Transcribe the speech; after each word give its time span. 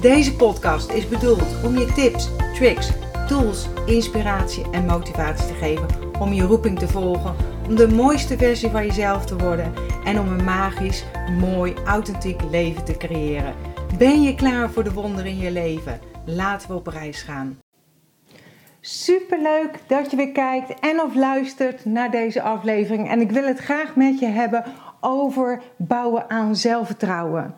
Deze 0.00 0.36
podcast 0.36 0.90
is 0.90 1.08
bedoeld 1.08 1.64
om 1.64 1.78
je 1.78 1.92
tips, 1.92 2.28
tricks, 2.54 2.90
tools, 3.26 3.66
inspiratie 3.86 4.70
en 4.70 4.86
motivatie 4.86 5.46
te 5.46 5.54
geven 5.54 5.86
om 6.20 6.32
je 6.32 6.42
roeping 6.42 6.78
te 6.78 6.88
volgen, 6.88 7.34
om 7.68 7.76
de 7.76 7.88
mooiste 7.88 8.36
versie 8.36 8.70
van 8.70 8.86
jezelf 8.86 9.26
te 9.26 9.36
worden 9.36 9.72
en 10.04 10.20
om 10.20 10.28
een 10.28 10.44
magisch, 10.44 11.04
mooi, 11.38 11.74
authentiek 11.84 12.42
leven 12.50 12.84
te 12.84 12.96
creëren. 12.96 13.54
Ben 13.98 14.22
je 14.22 14.34
klaar 14.34 14.70
voor 14.70 14.84
de 14.84 14.92
wonderen 14.92 15.30
in 15.30 15.38
je 15.38 15.50
leven? 15.50 16.00
Laten 16.24 16.68
we 16.68 16.74
op 16.74 16.86
reis 16.86 17.22
gaan. 17.22 17.58
Superleuk 18.80 19.80
dat 19.86 20.10
je 20.10 20.16
weer 20.16 20.32
kijkt 20.32 20.80
en 20.80 21.00
of 21.00 21.14
luistert 21.14 21.84
naar 21.84 22.10
deze 22.10 22.42
aflevering. 22.42 23.10
En 23.10 23.20
ik 23.20 23.30
wil 23.30 23.44
het 23.46 23.58
graag 23.58 23.96
met 23.96 24.18
je 24.18 24.26
hebben 24.26 24.64
over 25.00 25.62
bouwen 25.76 26.30
aan 26.30 26.56
zelfvertrouwen. 26.56 27.54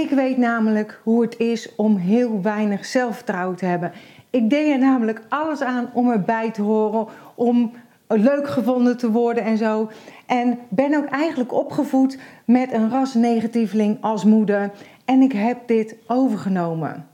Ik 0.00 0.10
weet 0.10 0.36
namelijk 0.36 1.00
hoe 1.02 1.22
het 1.22 1.38
is 1.38 1.74
om 1.74 1.96
heel 1.96 2.42
weinig 2.42 2.84
zelfvertrouwen 2.84 3.56
te 3.56 3.64
hebben. 3.64 3.92
Ik 4.30 4.50
deed 4.50 4.70
er 4.70 4.78
namelijk 4.78 5.20
alles 5.28 5.62
aan 5.62 5.90
om 5.92 6.10
erbij 6.10 6.50
te 6.50 6.62
horen, 6.62 7.06
om 7.34 7.72
leuk 8.08 8.48
gevonden 8.48 8.96
te 8.96 9.10
worden 9.10 9.44
en 9.44 9.56
zo. 9.56 9.90
En 10.26 10.58
ben 10.68 10.94
ook 10.94 11.04
eigenlijk 11.04 11.52
opgevoed 11.52 12.18
met 12.44 12.72
een 12.72 12.90
rasnegatieveling 12.90 13.98
als 14.00 14.24
moeder. 14.24 14.70
En 15.04 15.22
ik 15.22 15.32
heb 15.32 15.58
dit 15.66 15.96
overgenomen. 16.06 17.06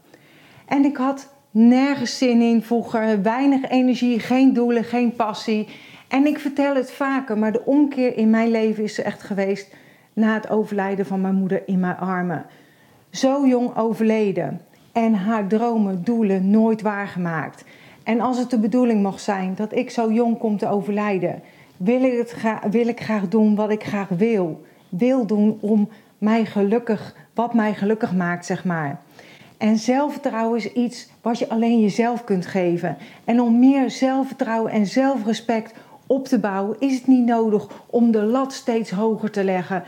En 0.66 0.84
ik 0.84 0.96
had 0.96 1.34
nergens 1.50 2.18
zin 2.18 2.40
in 2.40 2.62
vroeger, 2.62 3.22
weinig 3.22 3.68
energie, 3.68 4.18
geen 4.18 4.52
doelen, 4.52 4.84
geen 4.84 5.16
passie. 5.16 5.68
En 6.08 6.26
ik 6.26 6.38
vertel 6.38 6.74
het 6.74 6.92
vaker, 6.92 7.38
maar 7.38 7.52
de 7.52 7.64
omkeer 7.64 8.16
in 8.16 8.30
mijn 8.30 8.50
leven 8.50 8.84
is 8.84 8.98
er 8.98 9.04
echt 9.04 9.22
geweest 9.22 9.74
na 10.12 10.34
het 10.34 10.50
overlijden 10.50 11.06
van 11.06 11.20
mijn 11.20 11.34
moeder 11.34 11.62
in 11.66 11.80
mijn 11.80 11.96
armen 11.96 12.46
zo 13.10 13.46
jong 13.46 13.76
overleden 13.76 14.60
en 14.92 15.14
haar 15.14 15.46
dromen, 15.46 16.04
doelen 16.04 16.50
nooit 16.50 16.82
waargemaakt. 16.82 17.64
En 18.02 18.20
als 18.20 18.38
het 18.38 18.50
de 18.50 18.58
bedoeling 18.58 19.02
mag 19.02 19.20
zijn 19.20 19.54
dat 19.54 19.74
ik 19.74 19.90
zo 19.90 20.12
jong 20.12 20.38
kom 20.38 20.56
te 20.56 20.68
overlijden, 20.68 21.42
wil 21.76 22.02
ik, 22.02 22.18
het 22.18 22.34
wil 22.70 22.86
ik 22.86 23.00
graag 23.00 23.28
doen 23.28 23.54
wat 23.54 23.70
ik 23.70 23.84
graag 23.84 24.08
wil. 24.08 24.62
Wil 24.88 25.26
doen 25.26 25.58
om 25.60 25.88
mij 26.18 26.44
gelukkig, 26.44 27.14
wat 27.34 27.54
mij 27.54 27.74
gelukkig 27.74 28.14
maakt, 28.14 28.46
zeg 28.46 28.64
maar. 28.64 29.00
En 29.58 29.78
zelfvertrouwen 29.78 30.58
is 30.58 30.72
iets 30.72 31.08
wat 31.22 31.38
je 31.38 31.48
alleen 31.48 31.80
jezelf 31.80 32.24
kunt 32.24 32.46
geven. 32.46 32.96
En 33.24 33.40
om 33.40 33.58
meer 33.58 33.90
zelfvertrouwen 33.90 34.72
en 34.72 34.86
zelfrespect 34.86 35.74
op 36.06 36.26
te 36.26 36.38
bouwen, 36.38 36.76
is 36.78 36.94
het 36.94 37.06
niet 37.06 37.24
nodig 37.24 37.68
om 37.86 38.10
de 38.10 38.22
lat 38.22 38.52
steeds 38.52 38.90
hoger 38.90 39.30
te 39.30 39.44
leggen. 39.44 39.82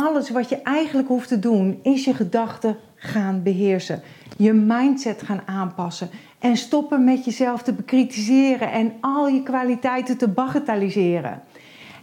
Alles 0.00 0.30
wat 0.30 0.48
je 0.48 0.62
eigenlijk 0.62 1.08
hoeft 1.08 1.28
te 1.28 1.38
doen, 1.38 1.78
is 1.82 2.04
je 2.04 2.14
gedachten 2.14 2.76
gaan 2.94 3.42
beheersen. 3.42 4.02
Je 4.36 4.52
mindset 4.52 5.22
gaan 5.22 5.40
aanpassen. 5.46 6.10
En 6.38 6.56
stoppen 6.56 7.04
met 7.04 7.24
jezelf 7.24 7.62
te 7.62 7.72
bekritiseren 7.72 8.72
en 8.72 8.92
al 9.00 9.28
je 9.28 9.42
kwaliteiten 9.42 10.16
te 10.16 10.28
bagatelliseren. 10.28 11.42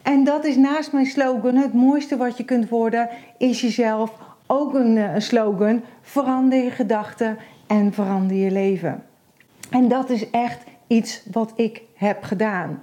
En 0.01 0.23
dat 0.23 0.45
is 0.45 0.55
naast 0.55 0.91
mijn 0.91 1.05
slogan: 1.05 1.55
het 1.55 1.73
mooiste 1.73 2.17
wat 2.17 2.37
je 2.37 2.43
kunt 2.43 2.69
worden, 2.69 3.09
is 3.37 3.61
jezelf. 3.61 4.11
Ook 4.47 4.73
een, 4.73 4.97
een 4.97 5.21
slogan: 5.21 5.81
verander 6.01 6.63
je 6.63 6.71
gedachten 6.71 7.37
en 7.67 7.93
verander 7.93 8.37
je 8.37 8.51
leven. 8.51 9.03
En 9.69 9.87
dat 9.87 10.09
is 10.09 10.29
echt 10.29 10.63
iets 10.87 11.21
wat 11.31 11.53
ik 11.55 11.81
heb 11.93 12.23
gedaan. 12.23 12.79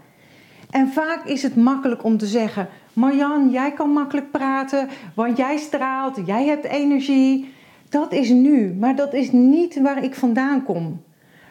En 0.70 0.88
vaak 0.88 1.24
is 1.24 1.42
het 1.42 1.56
makkelijk 1.56 2.04
om 2.04 2.18
te 2.18 2.26
zeggen: 2.26 2.68
Marjan, 2.92 3.50
jij 3.50 3.72
kan 3.72 3.90
makkelijk 3.90 4.30
praten, 4.30 4.88
want 5.14 5.36
jij 5.36 5.56
straalt, 5.56 6.18
jij 6.24 6.46
hebt 6.46 6.64
energie. 6.64 7.54
Dat 7.88 8.12
is 8.12 8.28
nu, 8.28 8.74
maar 8.74 8.96
dat 8.96 9.12
is 9.12 9.32
niet 9.32 9.80
waar 9.80 10.04
ik 10.04 10.14
vandaan 10.14 10.62
kom. 10.62 11.02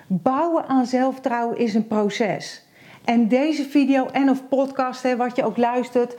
Bouwen 0.07 0.67
aan 0.67 0.85
zelfvertrouwen 0.85 1.57
is 1.57 1.73
een 1.73 1.87
proces. 1.87 2.65
En 3.05 3.27
deze 3.27 3.63
video 3.63 4.05
en 4.05 4.29
of 4.29 4.47
podcast, 4.47 5.03
hè, 5.03 5.15
wat 5.15 5.35
je 5.35 5.45
ook 5.45 5.57
luistert, 5.57 6.15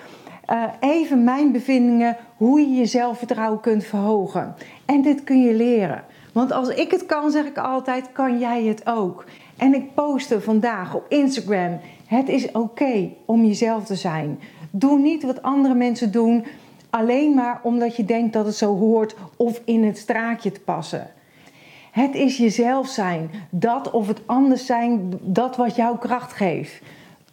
uh, 0.50 0.64
even 0.80 1.24
mijn 1.24 1.52
bevindingen 1.52 2.16
hoe 2.36 2.60
je 2.60 2.74
je 2.74 2.86
zelfvertrouwen 2.86 3.60
kunt 3.60 3.84
verhogen. 3.84 4.54
En 4.86 5.02
dit 5.02 5.24
kun 5.24 5.42
je 5.42 5.54
leren. 5.54 6.04
Want 6.32 6.52
als 6.52 6.68
ik 6.68 6.90
het 6.90 7.06
kan, 7.06 7.30
zeg 7.30 7.44
ik 7.44 7.58
altijd, 7.58 8.12
kan 8.12 8.38
jij 8.38 8.64
het 8.64 8.86
ook. 8.86 9.24
En 9.56 9.74
ik 9.74 9.94
postte 9.94 10.40
vandaag 10.40 10.94
op 10.94 11.06
Instagram: 11.08 11.80
het 12.06 12.28
is 12.28 12.52
oké 12.52 13.10
om 13.24 13.44
jezelf 13.44 13.84
te 13.84 13.94
zijn. 13.94 14.38
Doe 14.74 14.98
niet 14.98 15.22
wat 15.22 15.42
andere 15.42 15.74
mensen 15.74 16.12
doen, 16.12 16.44
alleen 16.90 17.34
maar 17.34 17.60
omdat 17.62 17.96
je 17.96 18.04
denkt 18.04 18.32
dat 18.32 18.46
het 18.46 18.54
zo 18.54 18.78
hoort 18.78 19.14
of 19.36 19.60
in 19.64 19.84
het 19.84 19.98
straatje 19.98 20.52
te 20.52 20.60
passen. 20.60 21.10
Het 21.90 22.14
is 22.14 22.36
jezelf 22.36 22.88
zijn, 22.88 23.30
dat 23.50 23.90
of 23.90 24.06
het 24.06 24.20
anders 24.26 24.66
zijn, 24.66 25.18
dat 25.20 25.56
wat 25.56 25.76
jouw 25.76 25.96
kracht 25.96 26.32
geeft. 26.32 26.82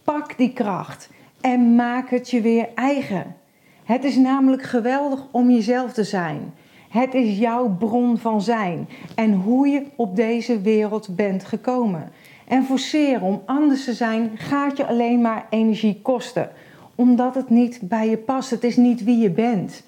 Pak 0.03 0.37
die 0.37 0.53
kracht 0.53 1.09
en 1.41 1.75
maak 1.75 2.09
het 2.09 2.29
je 2.29 2.41
weer 2.41 2.69
eigen. 2.75 3.35
Het 3.83 4.03
is 4.03 4.15
namelijk 4.15 4.63
geweldig 4.63 5.27
om 5.31 5.49
jezelf 5.49 5.93
te 5.93 6.03
zijn. 6.03 6.53
Het 6.89 7.13
is 7.13 7.37
jouw 7.37 7.69
bron 7.69 8.17
van 8.17 8.41
zijn 8.41 8.87
en 9.15 9.33
hoe 9.33 9.67
je 9.67 9.85
op 9.95 10.15
deze 10.15 10.61
wereld 10.61 11.15
bent 11.15 11.45
gekomen. 11.45 12.11
En 12.47 12.63
forceren 12.65 13.21
om 13.21 13.41
anders 13.45 13.83
te 13.83 13.93
zijn 13.93 14.31
gaat 14.35 14.77
je 14.77 14.85
alleen 14.85 15.21
maar 15.21 15.45
energie 15.49 15.99
kosten 16.01 16.51
omdat 16.99 17.35
het 17.35 17.49
niet 17.49 17.79
bij 17.81 18.09
je 18.09 18.17
past. 18.17 18.49
Het 18.49 18.63
is 18.63 18.77
niet 18.77 19.03
wie 19.03 19.17
je 19.17 19.29
bent. 19.29 19.83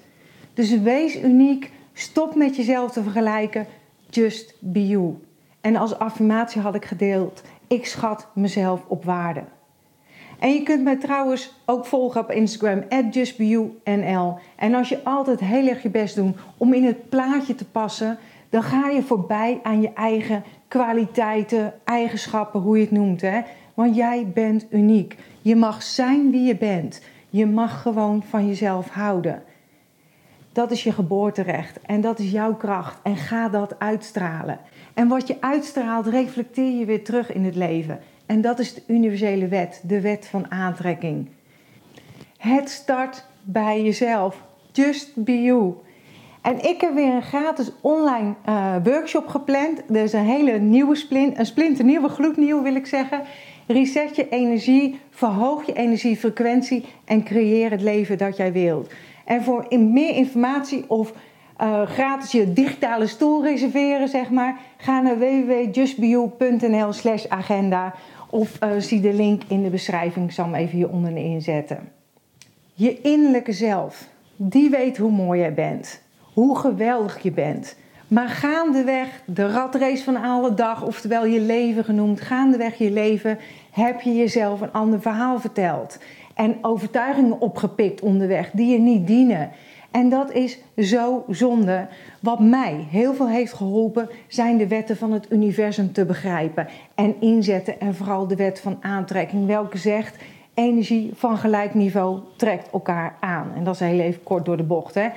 Dus 0.54 0.80
wees 0.80 1.22
uniek. 1.22 1.72
Stop 1.92 2.34
met 2.34 2.56
jezelf 2.56 2.92
te 2.92 3.02
vergelijken. 3.02 3.66
Just 4.10 4.54
be 4.60 4.86
you. 4.86 5.14
En 5.60 5.76
als 5.76 5.98
affirmatie 5.98 6.60
had 6.60 6.74
ik 6.74 6.84
gedeeld: 6.84 7.42
ik 7.66 7.86
schat 7.86 8.26
mezelf 8.34 8.84
op 8.86 9.04
waarde. 9.04 9.42
En 10.38 10.52
je 10.52 10.62
kunt 10.62 10.82
mij 10.82 10.96
trouwens 10.96 11.54
ook 11.66 11.86
volgen 11.86 12.20
op 12.20 12.30
Instagram, 12.30 12.84
justbeyounl. 13.10 14.38
En 14.56 14.74
als 14.74 14.88
je 14.88 15.04
altijd 15.04 15.40
heel 15.40 15.68
erg 15.68 15.82
je 15.82 15.90
best 15.90 16.14
doet 16.14 16.36
om 16.56 16.72
in 16.72 16.84
het 16.84 17.08
plaatje 17.08 17.54
te 17.54 17.64
passen, 17.64 18.18
dan 18.50 18.62
ga 18.62 18.88
je 18.88 19.02
voorbij 19.02 19.60
aan 19.62 19.80
je 19.80 19.92
eigen 19.92 20.44
kwaliteiten, 20.68 21.74
eigenschappen, 21.84 22.60
hoe 22.60 22.76
je 22.76 22.82
het 22.82 22.92
noemt. 22.92 23.20
Hè? 23.20 23.40
Want 23.74 23.96
jij 23.96 24.30
bent 24.34 24.66
uniek. 24.70 25.16
Je 25.40 25.56
mag 25.56 25.82
zijn 25.82 26.30
wie 26.30 26.42
je 26.42 26.56
bent. 26.56 27.02
Je 27.28 27.46
mag 27.46 27.82
gewoon 27.82 28.22
van 28.22 28.46
jezelf 28.46 28.88
houden. 28.88 29.42
Dat 30.52 30.70
is 30.70 30.82
je 30.82 30.92
geboorterecht 30.92 31.80
en 31.80 32.00
dat 32.00 32.18
is 32.18 32.30
jouw 32.30 32.54
kracht. 32.54 32.98
En 33.02 33.16
ga 33.16 33.48
dat 33.48 33.78
uitstralen. 33.78 34.58
En 34.94 35.08
wat 35.08 35.26
je 35.26 35.36
uitstraalt, 35.40 36.06
reflecteer 36.06 36.78
je 36.78 36.84
weer 36.84 37.04
terug 37.04 37.32
in 37.32 37.44
het 37.44 37.56
leven. 37.56 38.00
En 38.26 38.40
dat 38.40 38.58
is 38.58 38.74
de 38.74 38.82
universele 38.86 39.48
wet, 39.48 39.82
de 39.86 40.00
wet 40.00 40.26
van 40.26 40.50
aantrekking. 40.50 41.28
Het 42.36 42.70
start 42.70 43.24
bij 43.42 43.82
jezelf. 43.82 44.42
Just 44.72 45.24
be 45.24 45.42
you. 45.42 45.74
En 46.42 46.64
ik 46.64 46.80
heb 46.80 46.94
weer 46.94 47.14
een 47.14 47.22
gratis 47.22 47.70
online 47.80 48.34
uh, 48.48 48.74
workshop 48.84 49.26
gepland. 49.26 49.82
Er 49.90 50.02
is 50.02 50.12
een 50.12 50.24
hele 50.24 50.58
nieuwe 50.58 50.94
splint, 50.94 51.38
een 51.38 51.46
splinternieuwe, 51.46 52.08
gloednieuw 52.08 52.62
wil 52.62 52.74
ik 52.74 52.86
zeggen. 52.86 53.22
Reset 53.66 54.16
je 54.16 54.28
energie, 54.28 55.00
verhoog 55.10 55.66
je 55.66 55.72
energiefrequentie 55.72 56.84
en 57.04 57.24
creëer 57.24 57.70
het 57.70 57.82
leven 57.82 58.18
dat 58.18 58.36
jij 58.36 58.52
wilt. 58.52 58.92
En 59.24 59.42
voor 59.42 59.66
meer 59.78 60.14
informatie 60.14 60.84
of 60.88 61.12
uh, 61.60 61.82
gratis 61.82 62.32
je 62.32 62.52
digitale 62.52 63.06
stoel 63.06 63.42
reserveren, 63.42 64.08
zeg 64.08 64.30
maar, 64.30 64.60
ga 64.76 65.00
naar 65.00 65.18
www.justbeyou.nl 65.18 66.92
slash 66.92 67.26
agenda 67.28 67.94
of 68.30 68.58
uh, 68.62 68.70
zie 68.78 69.00
de 69.00 69.12
link 69.12 69.42
in 69.48 69.62
de 69.62 69.70
beschrijving. 69.70 70.26
Ik 70.26 70.32
zal 70.32 70.44
hem 70.44 70.54
even 70.54 70.76
hieronder 70.76 71.16
inzetten. 71.16 71.92
Je 72.74 73.00
innerlijke 73.00 73.52
zelf, 73.52 74.08
die 74.36 74.70
weet 74.70 74.96
hoe 74.96 75.10
mooi 75.10 75.40
jij 75.40 75.54
bent, 75.54 76.02
hoe 76.32 76.58
geweldig 76.58 77.22
je 77.22 77.30
bent. 77.30 77.76
Maar 78.12 78.28
gaandeweg, 78.28 79.22
de 79.24 79.46
ratrace 79.46 80.04
van 80.04 80.16
alle 80.16 80.54
dag, 80.54 80.84
oftewel 80.84 81.26
je 81.26 81.40
leven 81.40 81.84
genoemd, 81.84 82.20
gaandeweg 82.20 82.78
je 82.78 82.90
leven 82.90 83.38
heb 83.70 84.00
je 84.00 84.14
jezelf 84.14 84.60
een 84.60 84.72
ander 84.72 85.00
verhaal 85.00 85.40
verteld. 85.40 85.98
En 86.34 86.56
overtuigingen 86.60 87.40
opgepikt 87.40 88.00
onderweg 88.00 88.50
die 88.50 88.72
je 88.72 88.78
niet 88.78 89.06
dienen. 89.06 89.50
En 89.90 90.08
dat 90.08 90.32
is 90.32 90.58
zo 90.76 91.24
zonde. 91.28 91.86
Wat 92.20 92.40
mij 92.40 92.86
heel 92.90 93.14
veel 93.14 93.28
heeft 93.28 93.52
geholpen, 93.52 94.08
zijn 94.26 94.56
de 94.56 94.68
wetten 94.68 94.96
van 94.96 95.12
het 95.12 95.26
universum 95.30 95.92
te 95.92 96.04
begrijpen 96.04 96.68
en 96.94 97.14
inzetten. 97.20 97.80
En 97.80 97.94
vooral 97.94 98.26
de 98.26 98.36
wet 98.36 98.60
van 98.60 98.78
aantrekking, 98.80 99.46
welke 99.46 99.78
zegt: 99.78 100.16
energie 100.54 101.10
van 101.14 101.38
gelijk 101.38 101.74
niveau 101.74 102.20
trekt 102.36 102.70
elkaar 102.70 103.16
aan. 103.20 103.52
En 103.56 103.64
dat 103.64 103.74
is 103.74 103.80
heel 103.80 104.00
even 104.00 104.22
kort 104.22 104.44
door 104.44 104.56
de 104.56 104.62
bocht. 104.62 104.94
Hè? 104.94 105.08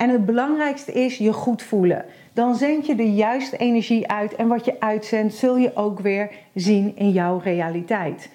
En 0.00 0.10
het 0.10 0.26
belangrijkste 0.26 0.92
is 0.92 1.18
je 1.18 1.32
goed 1.32 1.62
voelen. 1.62 2.04
Dan 2.40 2.56
zend 2.56 2.86
je 2.86 2.94
de 2.94 3.12
juiste 3.12 3.56
energie 3.56 4.08
uit 4.08 4.34
en 4.34 4.48
wat 4.48 4.64
je 4.64 4.80
uitzendt, 4.80 5.34
zul 5.34 5.56
je 5.56 5.76
ook 5.76 6.00
weer 6.00 6.30
zien 6.54 6.96
in 6.96 7.10
jouw 7.10 7.38
realiteit. 7.38 8.30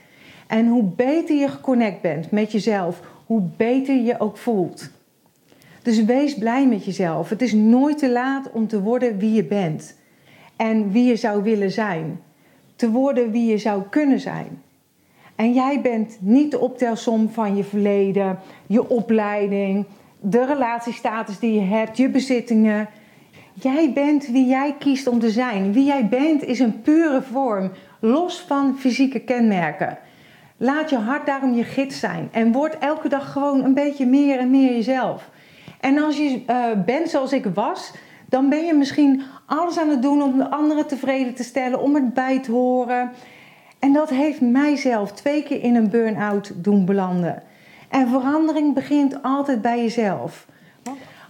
En 0.48 0.68
hoe 0.68 0.84
beter 0.84 1.36
je 1.36 1.48
geconnect 1.48 2.02
bent 2.02 2.32
met 2.32 2.52
jezelf, 2.52 3.02
hoe 3.26 3.42
beter 3.58 3.96
je 3.96 4.20
ook 4.20 4.38
voelt. 4.38 4.90
Dus 5.82 6.04
wees 6.04 6.38
blij 6.38 6.68
met 6.68 6.86
jezelf. 6.86 7.30
Het 7.30 7.42
is 7.42 7.54
nooit 7.54 7.98
te 7.98 8.12
laat 8.12 8.52
om 8.52 8.68
te 8.68 8.82
worden 8.82 9.18
wie 9.18 9.34
je 9.34 9.44
bent 9.44 9.98
en 10.56 10.92
wie 10.92 11.06
je 11.06 11.16
zou 11.16 11.44
willen 11.44 11.72
zijn. 11.72 12.22
Te 12.76 12.92
worden 12.92 13.32
wie 13.32 13.50
je 13.50 13.58
zou 13.58 13.84
kunnen 13.90 14.20
zijn. 14.20 14.62
En 15.36 15.54
jij 15.54 15.82
bent 15.82 16.18
niet 16.20 16.52
de 16.52 16.60
optelsom 16.60 17.30
van 17.30 17.56
je 17.56 17.64
verleden, 17.64 18.40
je 18.68 18.90
opleiding, 18.90 19.86
de 20.20 20.46
relatiestatus 20.46 21.40
die 21.40 21.54
je 21.54 21.66
hebt, 21.66 21.98
je 21.98 22.10
bezittingen. 22.10 22.90
Jij 23.62 23.92
bent 23.94 24.28
wie 24.28 24.46
jij 24.46 24.76
kiest 24.80 25.08
om 25.08 25.20
te 25.20 25.30
zijn. 25.30 25.74
Wie 25.74 25.86
jij 25.86 26.08
bent 26.08 26.44
is 26.44 26.60
een 26.60 26.82
pure 26.82 27.22
vorm, 27.22 27.72
los 28.00 28.40
van 28.40 28.78
fysieke 28.78 29.20
kenmerken. 29.20 29.98
Laat 30.58 30.90
je 30.90 30.98
hart 30.98 31.26
daarom 31.26 31.54
je 31.54 31.64
gids 31.64 32.00
zijn 32.00 32.30
en 32.32 32.52
word 32.52 32.78
elke 32.78 33.10
dag 33.10 33.32
gewoon 33.32 33.64
een 33.64 33.74
beetje 33.74 34.06
meer 34.06 34.40
en 34.40 34.50
meer 34.50 34.72
jezelf. 34.72 35.30
En 35.80 35.98
als 35.98 36.18
je 36.18 36.42
uh, 36.48 36.66
bent 36.86 37.10
zoals 37.10 37.34
ik 37.34 37.46
was, 37.54 37.92
dan 38.30 38.50
ben 38.50 38.66
je 38.66 38.74
misschien 38.74 39.22
alles 39.46 39.78
aan 39.78 39.90
het 39.90 40.02
doen 40.02 40.22
om 40.22 40.38
de 40.38 40.50
anderen 40.50 40.88
tevreden 40.88 41.34
te 41.34 41.44
stellen, 41.44 41.82
om 41.82 41.96
het 41.96 42.14
bij 42.14 42.40
te 42.40 42.52
horen. 42.52 43.12
En 43.80 43.94
dat 43.94 44.10
heeft 44.10 44.42
mijzelf 44.42 45.12
twee 45.12 45.44
keer 45.44 45.64
in 45.64 45.76
een 45.76 45.90
burn-out 45.90 46.52
doen 46.56 46.86
belanden. 46.86 47.44
En 47.90 48.08
verandering 48.08 48.74
begint 48.74 49.24
altijd 49.24 49.62
bij 49.62 49.82
jezelf. 49.82 50.48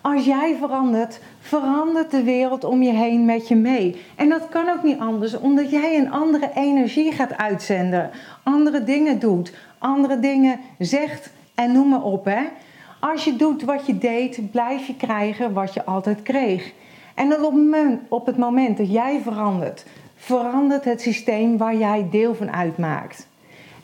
Als 0.05 0.25
jij 0.25 0.55
verandert, 0.59 1.19
verandert 1.39 2.11
de 2.11 2.23
wereld 2.23 2.63
om 2.63 2.83
je 2.83 2.91
heen 2.91 3.25
met 3.25 3.47
je 3.47 3.55
mee. 3.55 4.01
En 4.15 4.29
dat 4.29 4.49
kan 4.49 4.69
ook 4.69 4.83
niet 4.83 4.99
anders, 4.99 5.37
omdat 5.37 5.69
jij 5.69 5.97
een 5.97 6.11
andere 6.11 6.51
energie 6.55 7.11
gaat 7.11 7.37
uitzenden, 7.37 8.09
andere 8.43 8.83
dingen 8.83 9.19
doet, 9.19 9.53
andere 9.77 10.19
dingen 10.19 10.59
zegt 10.79 11.31
en 11.55 11.71
noem 11.71 11.89
maar 11.89 12.03
op. 12.03 12.25
Hè? 12.25 12.41
Als 12.99 13.23
je 13.23 13.35
doet 13.35 13.63
wat 13.63 13.85
je 13.85 13.97
deed, 13.97 14.51
blijf 14.51 14.87
je 14.87 14.95
krijgen 14.95 15.53
wat 15.53 15.73
je 15.73 15.85
altijd 15.85 16.21
kreeg. 16.21 16.71
En 17.15 17.43
op 18.09 18.25
het 18.25 18.37
moment 18.37 18.77
dat 18.77 18.91
jij 18.91 19.19
verandert, 19.23 19.85
verandert 20.15 20.85
het 20.85 21.01
systeem 21.01 21.57
waar 21.57 21.75
jij 21.75 22.07
deel 22.11 22.35
van 22.35 22.51
uitmaakt. 22.51 23.27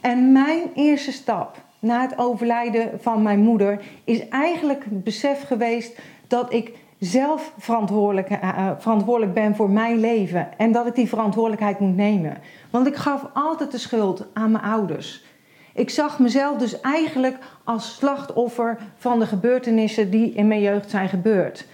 En 0.02 0.32
mijn 0.32 0.62
eerste 0.74 1.12
stap 1.12 1.58
na 1.82 2.02
het 2.02 2.18
overlijden 2.18 2.90
van 3.00 3.22
mijn 3.22 3.40
moeder 3.40 3.82
is 4.04 4.28
eigenlijk 4.28 4.84
het 4.84 5.04
besef 5.04 5.48
geweest 5.48 6.00
dat 6.28 6.54
ik 6.54 6.72
zelf 7.00 7.54
verantwoordelijk, 7.58 8.30
uh, 8.30 8.72
verantwoordelijk 8.78 9.34
ben 9.34 9.56
voor 9.56 9.70
mijn 9.70 10.00
leven 10.00 10.58
en 10.58 10.72
dat 10.72 10.88
ik 10.88 10.96
die 10.96 11.08
verantwoordelijkheid 11.08 11.80
moet 11.80 11.96
nemen. 11.96 12.38
Want 12.70 12.88
ik 12.88 12.96
gaf 12.96 13.26
altijd 13.34 13.72
de 13.72 13.78
schuld 13.78 14.26
aan 14.34 14.52
mijn 14.52 14.64
ouders. 14.64 15.24
Ik 15.74 15.90
zag 15.90 16.20
mezelf 16.20 16.58
dus 16.58 16.82
eigenlijk 16.82 17.38
als 17.64 17.96
slachtoffer 17.96 18.78
van 18.96 19.20
de 19.20 19.26
gebeurtenissen 19.26 20.12
die 20.12 20.34
in 20.34 20.48
mijn 20.48 20.62
jeugd 20.62 20.90
zijn 20.90 21.10
gebeurd. 21.10 21.68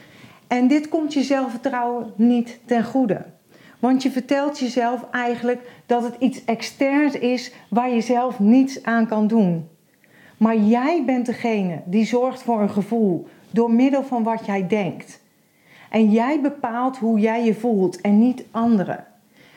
En 0.48 0.68
dit 0.68 0.89
komt 0.89 1.13
je 1.13 1.24
zelfvertrouwen 1.24 2.13
niet 2.15 2.60
ten 2.65 2.83
goede. 2.83 3.25
Want 3.80 4.03
je 4.03 4.12
vertelt 4.12 4.60
jezelf 4.60 5.06
eigenlijk 5.12 5.69
dat 5.86 6.03
het 6.03 6.15
iets 6.19 6.45
externs 6.45 7.13
is 7.13 7.51
waar 7.69 7.89
je 7.89 8.01
zelf 8.01 8.39
niets 8.39 8.83
aan 8.83 9.07
kan 9.07 9.27
doen. 9.27 9.69
Maar 10.38 10.57
jij 10.57 11.04
bent 11.06 11.25
degene 11.25 11.81
die 11.86 12.06
zorgt 12.06 12.42
voor 12.42 12.62
een 12.62 12.69
gevoel 12.69 13.28
door 13.51 13.72
middel 13.72 14.04
van 14.04 14.24
wat 14.24 14.45
jij 14.45 14.68
denkt. 14.68 15.22
En 15.89 16.12
jij 16.12 16.42
bepaalt 16.42 16.98
hoe 16.98 17.19
jij 17.19 17.45
je 17.45 17.54
voelt 17.54 18.01
en 18.01 18.19
niet 18.19 18.44
anderen. 18.51 19.06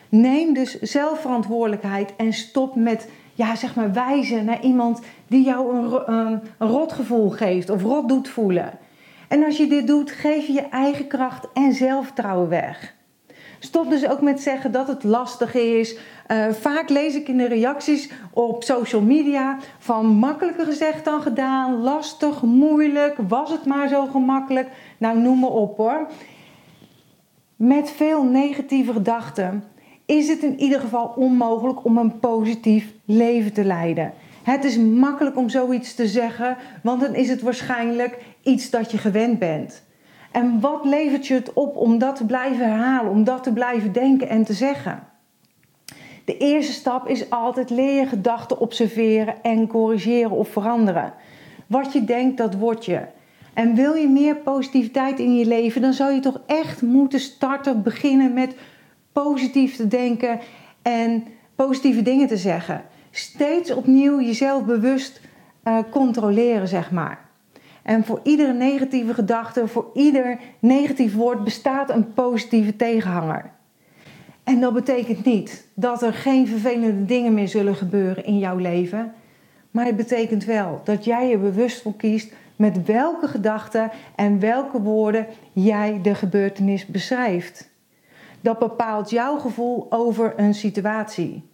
Neem 0.09 0.55
dus 0.55 0.81
zelfverantwoordelijkheid 0.81 2.17
en 2.17 2.33
stop 2.33 2.75
met 2.75 3.09
ja, 3.35 3.57
zeg 3.57 3.75
maar 3.75 3.93
wijzen 3.93 4.45
naar 4.45 4.63
iemand 4.63 5.01
die 5.27 5.45
jou 5.45 5.77
een, 5.77 6.15
een, 6.15 6.41
een 6.59 6.69
rotgevoel 6.69 7.31
geeft 7.31 7.71
of 7.71 7.83
rot 7.83 8.09
doet 8.09 8.29
voelen. 8.29 8.71
En 9.29 9.45
als 9.45 9.57
je 9.57 9.67
dit 9.67 9.87
doet, 9.87 10.11
geef 10.11 10.47
je 10.47 10.53
je 10.53 10.69
eigen 10.69 11.07
kracht 11.07 11.49
en 11.55 11.73
zelfvertrouwen 11.73 12.49
weg. 12.49 12.95
Stop 13.63 13.91
dus 13.91 14.09
ook 14.09 14.21
met 14.21 14.41
zeggen 14.41 14.73
dat 14.73 14.89
het 14.89 15.05
lastig 15.05 15.55
is. 15.55 15.97
Uh, 15.97 16.49
vaak 16.51 16.89
lees 16.89 17.15
ik 17.15 17.29
in 17.29 17.37
de 17.37 17.49
reacties 17.49 18.11
op 18.33 18.65
social 18.65 19.01
media 19.01 19.59
van 19.79 20.07
makkelijker 20.07 20.65
gezegd 20.65 21.05
dan 21.05 21.23
gedaan, 21.23 21.81
lastig, 21.81 22.43
moeilijk, 22.43 23.17
was 23.29 23.51
het 23.51 23.65
maar 23.65 23.89
zo 23.89 24.07
gemakkelijk. 24.07 24.69
Nou, 24.99 25.19
noem 25.19 25.39
maar 25.39 25.51
op 25.51 25.77
hoor. 25.77 26.07
Met 27.57 27.91
veel 27.91 28.23
negatieve 28.23 28.93
gedachten 28.93 29.65
is 30.07 30.29
het 30.29 30.43
in 30.43 30.61
ieder 30.61 30.81
geval 30.81 31.13
onmogelijk 31.17 31.85
om 31.85 31.99
een 31.99 32.19
positief 32.19 32.93
leven 33.05 33.53
te 33.53 33.65
leiden. 33.65 34.13
Het 34.43 34.65
is 34.65 34.77
makkelijk 34.79 35.37
om 35.37 35.49
zoiets 35.49 35.95
te 35.95 36.09
zeggen, 36.09 36.57
want 36.83 37.01
dan 37.01 37.15
is 37.15 37.29
het 37.29 37.41
waarschijnlijk 37.41 38.19
iets 38.43 38.71
dat 38.71 38.91
je 38.91 38.99
gewend 38.99 39.39
bent. 39.39 39.83
En 40.31 40.61
wat 40.61 40.85
levert 40.85 41.27
je 41.27 41.35
het 41.35 41.53
op 41.53 41.77
om 41.77 41.99
dat 41.99 42.17
te 42.17 42.27
blijven 42.27 42.71
herhalen, 42.71 43.11
om 43.11 43.25
dat 43.25 43.43
te 43.43 43.53
blijven 43.53 43.93
denken 43.93 44.29
en 44.29 44.45
te 44.45 44.53
zeggen? 44.53 45.09
De 46.25 46.37
eerste 46.37 46.73
stap 46.73 47.09
is 47.09 47.31
altijd 47.31 47.71
leer 47.71 48.01
je 48.01 48.07
gedachten 48.07 48.59
observeren 48.59 49.43
en 49.43 49.67
corrigeren 49.67 50.31
of 50.31 50.49
veranderen. 50.49 51.13
Wat 51.67 51.93
je 51.93 52.05
denkt, 52.05 52.37
dat 52.37 52.55
word 52.55 52.85
je. 52.85 53.01
En 53.55 53.75
wil 53.75 53.95
je 53.95 54.09
meer 54.09 54.37
positiviteit 54.37 55.19
in 55.19 55.37
je 55.37 55.47
leven, 55.47 55.81
dan 55.81 55.93
zou 55.93 56.13
je 56.13 56.21
toch 56.21 56.41
echt 56.47 56.83
moeten 56.83 57.21
starten, 57.21 57.83
beginnen 57.83 58.33
met 58.33 58.57
positief 59.13 59.77
te 59.77 59.89
denken 59.89 60.41
en 60.83 61.25
positieve 61.55 62.03
dingen 62.03 62.27
te 62.27 62.37
zeggen. 62.37 62.85
Steeds 63.11 63.73
opnieuw 63.73 64.21
jezelf 64.21 64.65
bewust 64.65 65.21
uh, 65.65 65.79
controleren, 65.91 66.69
zeg 66.69 66.91
maar. 66.91 67.30
En 67.91 68.05
voor 68.05 68.21
iedere 68.23 68.53
negatieve 68.53 69.15
gedachte, 69.15 69.69
voor 69.69 69.91
ieder 69.95 70.39
negatief 70.59 71.15
woord 71.15 71.45
bestaat 71.45 71.91
een 71.91 72.13
positieve 72.13 72.77
tegenhanger. 72.77 73.51
En 74.45 74.61
dat 74.61 74.75
betekent 74.75 75.25
niet 75.25 75.67
dat 75.75 76.03
er 76.03 76.13
geen 76.13 76.47
vervelende 76.47 77.05
dingen 77.05 77.35
meer 77.35 77.49
zullen 77.49 77.75
gebeuren 77.75 78.25
in 78.25 78.39
jouw 78.39 78.57
leven. 78.57 79.13
Maar 79.71 79.87
het 79.87 79.97
betekent 79.97 80.45
wel 80.45 80.81
dat 80.85 81.05
jij 81.05 81.33
er 81.33 81.41
bewust 81.41 81.83
voor 81.83 81.97
kiest 81.97 82.33
met 82.57 82.85
welke 82.85 83.29
gedachten 83.29 83.91
en 84.17 84.41
welke 84.41 84.81
woorden 84.81 85.27
jij 85.53 85.99
de 86.03 86.15
gebeurtenis 86.15 86.87
beschrijft. 86.87 87.71
Dat 88.41 88.59
bepaalt 88.59 89.11
jouw 89.11 89.39
gevoel 89.39 89.87
over 89.89 90.33
een 90.37 90.55
situatie. 90.55 91.49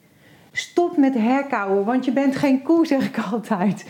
Stop 0.52 0.96
met 0.96 1.14
herkauwen, 1.14 1.84
want 1.84 2.04
je 2.04 2.12
bent 2.12 2.37
geen 2.37 2.62
koe, 2.62 2.87
zeg 2.87 3.06
ik 3.06 3.18
altijd. 3.32 3.87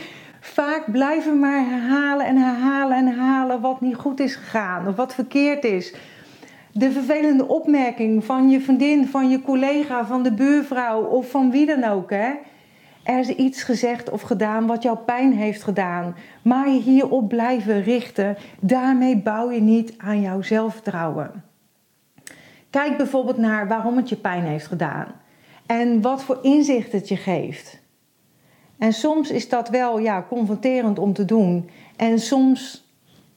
Vaak 0.52 0.92
blijven 0.92 1.38
maar 1.38 1.64
herhalen 1.68 2.26
en 2.26 2.36
herhalen 2.36 2.96
en 2.96 3.06
herhalen 3.06 3.60
wat 3.60 3.80
niet 3.80 3.94
goed 3.94 4.20
is 4.20 4.34
gegaan 4.34 4.88
of 4.88 4.96
wat 4.96 5.14
verkeerd 5.14 5.64
is. 5.64 5.94
De 6.72 6.92
vervelende 6.92 7.48
opmerking 7.48 8.24
van 8.24 8.48
je 8.48 8.60
vriendin, 8.60 9.06
van 9.06 9.30
je 9.30 9.42
collega, 9.42 10.06
van 10.06 10.22
de 10.22 10.32
buurvrouw 10.32 11.02
of 11.02 11.30
van 11.30 11.50
wie 11.50 11.66
dan 11.66 11.84
ook. 11.84 12.10
Hè? 12.10 12.32
Er 13.02 13.18
is 13.18 13.28
iets 13.28 13.62
gezegd 13.62 14.10
of 14.10 14.22
gedaan 14.22 14.66
wat 14.66 14.82
jou 14.82 14.98
pijn 14.98 15.32
heeft 15.32 15.62
gedaan. 15.62 16.14
Maar 16.42 16.68
je 16.68 16.80
hierop 16.80 17.28
blijven 17.28 17.82
richten, 17.82 18.36
daarmee 18.60 19.16
bouw 19.16 19.50
je 19.50 19.60
niet 19.60 19.94
aan 19.98 20.20
jouw 20.20 20.42
zelfvertrouwen. 20.42 21.44
Kijk 22.70 22.96
bijvoorbeeld 22.96 23.38
naar 23.38 23.68
waarom 23.68 23.96
het 23.96 24.08
je 24.08 24.16
pijn 24.16 24.44
heeft 24.44 24.66
gedaan 24.66 25.06
en 25.66 26.00
wat 26.00 26.24
voor 26.24 26.38
inzicht 26.42 26.92
het 26.92 27.08
je 27.08 27.16
geeft. 27.16 27.84
En 28.78 28.92
soms 28.92 29.30
is 29.30 29.48
dat 29.48 29.68
wel 29.68 29.98
ja, 29.98 30.24
confronterend 30.28 30.98
om 30.98 31.12
te 31.12 31.24
doen. 31.24 31.70
En 31.96 32.18
soms 32.18 32.90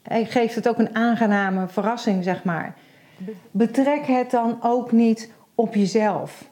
geeft 0.09 0.55
het 0.55 0.67
ook 0.67 0.77
een 0.77 0.95
aangename 0.95 1.67
verrassing, 1.67 2.23
zeg 2.23 2.43
maar. 2.43 2.75
Betrek 3.51 4.05
het 4.05 4.31
dan 4.31 4.57
ook 4.61 4.91
niet 4.91 5.31
op 5.55 5.75
jezelf. 5.75 6.49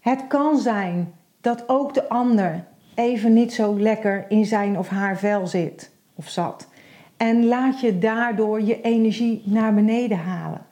Het 0.00 0.26
kan 0.26 0.58
zijn 0.58 1.14
dat 1.40 1.68
ook 1.68 1.94
de 1.94 2.08
ander 2.08 2.64
even 2.94 3.32
niet 3.32 3.52
zo 3.52 3.78
lekker 3.78 4.24
in 4.28 4.46
zijn 4.46 4.78
of 4.78 4.88
haar 4.88 5.18
vel 5.18 5.46
zit 5.46 5.90
of 6.14 6.28
zat. 6.28 6.68
En 7.16 7.44
laat 7.44 7.80
je 7.80 7.98
daardoor 7.98 8.62
je 8.62 8.80
energie 8.80 9.42
naar 9.44 9.74
beneden 9.74 10.18
halen. 10.18 10.66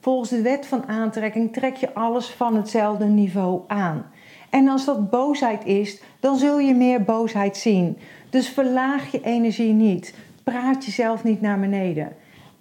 Volgens 0.00 0.30
de 0.30 0.42
wet 0.42 0.66
van 0.66 0.86
aantrekking 0.86 1.52
trek 1.52 1.76
je 1.76 1.94
alles 1.94 2.26
van 2.26 2.56
hetzelfde 2.56 3.04
niveau 3.04 3.62
aan. 3.66 4.06
En 4.50 4.68
als 4.68 4.84
dat 4.84 5.10
boosheid 5.10 5.64
is, 5.64 6.02
dan 6.20 6.36
zul 6.36 6.58
je 6.58 6.74
meer 6.74 7.02
boosheid 7.02 7.56
zien. 7.56 7.98
Dus 8.30 8.48
verlaag 8.48 9.12
je 9.12 9.20
energie 9.20 9.72
niet. 9.72 10.14
praat 10.44 10.84
jezelf 10.84 11.24
niet 11.24 11.40
naar 11.40 11.60
beneden. 11.60 12.12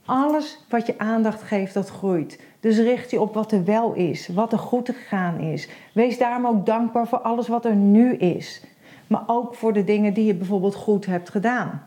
Alles 0.06 0.66
wat 0.70 0.88
je 0.88 0.98
aandacht 0.98 1.42
geeft, 1.42 1.74
dat 1.74 1.90
groeit. 1.90 2.40
Dus 2.60 2.78
richt 2.78 3.12
je 3.12 3.22
op 3.22 3.34
wat 3.34 3.52
er 3.52 3.66
wel 3.66 3.94
is, 3.94 4.28
wat 4.28 4.52
er 4.52 4.60
goed 4.60 4.90
gegaan 4.90 5.40
is. 5.40 5.70
Wees 5.94 6.18
daarom 6.18 6.48
ook 6.48 6.66
dankbaar 6.66 7.08
voor 7.08 7.20
alles 7.20 7.48
wat 7.48 7.66
er 7.66 7.76
nu 7.76 8.14
is. 8.16 8.62
Maar 9.08 9.24
ook 9.28 9.56
voor 9.56 9.74
de 9.74 9.84
dingen 9.84 10.14
die 10.14 10.26
je 10.26 10.34
bijvoorbeeld 10.34 10.76
goed 10.76 11.06
hebt 11.06 11.30
gedaan. 11.30 11.84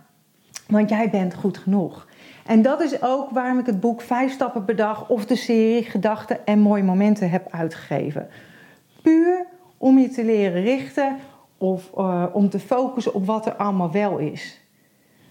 Want 0.66 0.90
jij 0.90 1.10
bent 1.10 1.34
goed 1.34 1.58
genoeg. 1.58 2.06
En 2.46 2.62
dat 2.62 2.80
is 2.80 3.02
ook 3.02 3.30
waarom 3.30 3.58
ik 3.58 3.66
het 3.66 3.80
boek 3.80 4.00
5 4.00 4.32
stappen 4.32 4.64
per 4.64 4.76
dag 4.76 5.08
of 5.08 5.26
de 5.26 5.36
serie 5.36 5.82
Gedachten 5.82 6.46
en 6.46 6.58
mooie 6.58 6.82
momenten 6.82 7.30
heb 7.30 7.46
uitgegeven. 7.50 8.28
Puur 9.02 9.46
om 9.80 9.98
je 9.98 10.08
te 10.08 10.24
leren 10.24 10.62
richten 10.62 11.16
of 11.58 11.90
uh, 11.98 12.24
om 12.32 12.48
te 12.48 12.58
focussen 12.58 13.14
op 13.14 13.26
wat 13.26 13.46
er 13.46 13.54
allemaal 13.54 13.90
wel 13.90 14.18
is. 14.18 14.60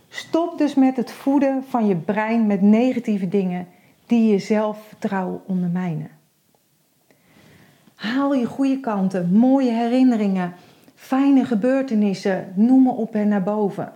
Stop 0.08 0.58
dus 0.58 0.76
met 0.76 0.96
het 0.96 1.12
voeden 1.12 1.64
van 1.64 1.88
je 1.88 1.96
brein 1.96 2.48
met 2.48 2.62
negatieve 2.62 3.28
dingen 3.28 3.68
die 4.06 4.32
je 4.32 4.40
zelfvertrouwen 4.40 5.42
ondermijnen. 5.46 6.10
Haal 7.96 8.34
je 8.34 8.46
goede 8.46 8.80
kanten, 8.80 9.34
mooie 9.34 9.72
herinneringen, 9.72 10.54
fijne 10.96 11.46
gebeurtenissen, 11.46 12.54
noem 12.56 12.90
op 12.90 13.16
en 13.16 13.28
naar 13.28 13.44
boven. 13.44 13.94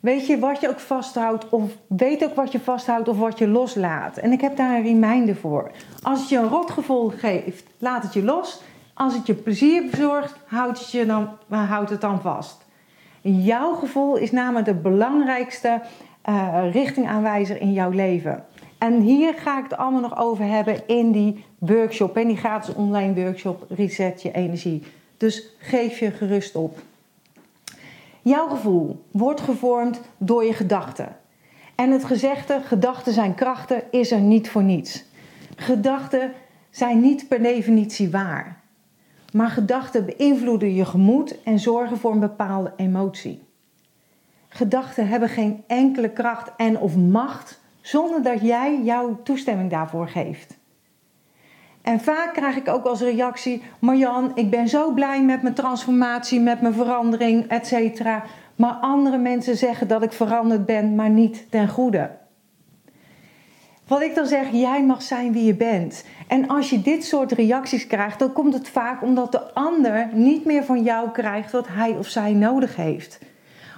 Weet 0.00 0.26
je 0.26 0.38
wat 0.38 0.60
je 0.60 0.68
ook 0.68 0.80
vasthoudt, 0.80 1.48
of 1.48 1.76
weet 1.86 2.24
ook 2.24 2.34
wat 2.34 2.52
je 2.52 2.60
vasthoudt 2.60 3.08
of 3.08 3.18
wat 3.18 3.38
je 3.38 3.48
loslaat. 3.48 4.16
En 4.16 4.32
ik 4.32 4.40
heb 4.40 4.56
daar 4.56 4.76
een 4.76 4.82
reminder 4.82 5.36
voor. 5.36 5.70
Als 6.02 6.20
het 6.20 6.28
je 6.28 6.38
een 6.38 6.48
rotgevoel 6.48 7.08
geeft, 7.08 7.64
laat 7.78 8.02
het 8.02 8.12
je 8.12 8.22
los. 8.22 8.62
Als 8.98 9.14
het 9.14 9.26
je 9.26 9.34
plezier 9.34 9.84
bezorgt, 9.90 10.34
houd 10.46 10.78
het, 10.78 10.90
je 10.90 11.06
dan, 11.06 11.28
houd 11.48 11.90
het 11.90 12.00
dan 12.00 12.20
vast. 12.20 12.64
Jouw 13.20 13.74
gevoel 13.74 14.16
is 14.16 14.30
namelijk 14.30 14.66
de 14.66 14.74
belangrijkste 14.74 15.80
uh, 16.28 16.58
richtingaanwijzer 16.72 17.60
in 17.60 17.72
jouw 17.72 17.90
leven. 17.90 18.44
En 18.78 19.00
hier 19.00 19.34
ga 19.34 19.58
ik 19.58 19.64
het 19.64 19.76
allemaal 19.76 20.00
nog 20.00 20.18
over 20.18 20.44
hebben 20.44 20.86
in 20.86 21.12
die 21.12 21.44
workshop, 21.58 22.16
en 22.16 22.26
die 22.26 22.36
gratis 22.36 22.74
online 22.74 23.22
workshop 23.22 23.66
Reset 23.68 24.22
je 24.22 24.32
energie. 24.32 24.82
Dus 25.16 25.48
geef 25.58 25.98
je 25.98 26.10
gerust 26.10 26.54
op. 26.56 26.78
Jouw 28.22 28.48
gevoel 28.48 29.04
wordt 29.10 29.40
gevormd 29.40 30.00
door 30.16 30.44
je 30.44 30.52
gedachten. 30.52 31.16
En 31.74 31.90
het 31.90 32.04
gezegde 32.04 32.60
gedachten 32.64 33.12
zijn 33.12 33.34
krachten 33.34 33.82
is 33.90 34.10
er 34.10 34.20
niet 34.20 34.50
voor 34.50 34.62
niets. 34.62 35.04
Gedachten 35.56 36.32
zijn 36.70 37.00
niet 37.00 37.28
per 37.28 37.42
definitie 37.42 38.10
waar. 38.10 38.57
Maar 39.32 39.50
gedachten 39.50 40.06
beïnvloeden 40.06 40.74
je 40.74 40.84
gemoed 40.84 41.42
en 41.42 41.58
zorgen 41.58 41.98
voor 41.98 42.12
een 42.12 42.20
bepaalde 42.20 42.72
emotie. 42.76 43.42
Gedachten 44.48 45.08
hebben 45.08 45.28
geen 45.28 45.64
enkele 45.66 46.10
kracht 46.10 46.52
en 46.56 46.78
of 46.78 46.96
macht 46.96 47.60
zonder 47.80 48.22
dat 48.22 48.40
jij 48.40 48.80
jouw 48.82 49.22
toestemming 49.22 49.70
daarvoor 49.70 50.08
geeft. 50.08 50.56
En 51.82 52.00
vaak 52.00 52.34
krijg 52.34 52.56
ik 52.56 52.68
ook 52.68 52.84
als 52.84 53.00
reactie: 53.00 53.62
Marjan, 53.78 54.32
ik 54.34 54.50
ben 54.50 54.68
zo 54.68 54.92
blij 54.92 55.22
met 55.22 55.42
mijn 55.42 55.54
transformatie, 55.54 56.40
met 56.40 56.60
mijn 56.60 56.74
verandering, 56.74 57.46
etc. 57.46 58.04
Maar 58.56 58.72
andere 58.72 59.18
mensen 59.18 59.56
zeggen 59.56 59.88
dat 59.88 60.02
ik 60.02 60.12
veranderd 60.12 60.66
ben, 60.66 60.94
maar 60.94 61.10
niet 61.10 61.50
ten 61.50 61.68
goede. 61.68 62.10
Wat 63.88 64.02
ik 64.02 64.14
dan 64.14 64.26
zeg, 64.26 64.50
jij 64.52 64.84
mag 64.84 65.02
zijn 65.02 65.32
wie 65.32 65.44
je 65.44 65.54
bent. 65.54 66.04
En 66.26 66.48
als 66.48 66.70
je 66.70 66.82
dit 66.82 67.04
soort 67.04 67.32
reacties 67.32 67.86
krijgt, 67.86 68.18
dan 68.18 68.32
komt 68.32 68.54
het 68.54 68.68
vaak 68.68 69.02
omdat 69.02 69.32
de 69.32 69.52
ander 69.54 70.08
niet 70.12 70.44
meer 70.44 70.64
van 70.64 70.82
jou 70.82 71.10
krijgt 71.10 71.52
wat 71.52 71.68
hij 71.68 71.90
of 71.90 72.06
zij 72.06 72.32
nodig 72.32 72.76
heeft. 72.76 73.18